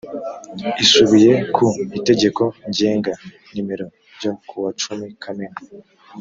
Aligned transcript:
isubiye 0.83 1.31
ku 1.55 1.65
itegeko 1.97 2.43
ngenga 2.69 3.13
nimero 3.53 3.85
ryo 4.15 4.31
kuwa 4.47 4.69
cumi 4.81 5.07
kamena 5.23 5.57